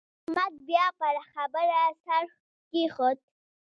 احمد 0.07 0.53
بيا 0.67 0.85
پر 0.99 1.15
خبره 1.31 1.81
څرخ 2.05 2.31
کېښود. 2.71 3.17